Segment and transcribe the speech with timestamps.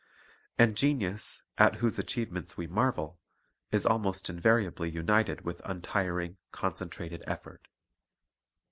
[0.57, 3.19] And genius, at whose achievements we marvel,
[3.71, 7.67] is almost invariably united with untiring, concentrated effort.